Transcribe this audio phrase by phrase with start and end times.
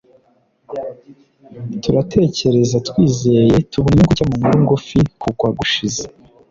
[1.83, 6.03] Turatekerezatwizeye Tubona inyungu nshya mu nkuru ngufi Kugwa gushize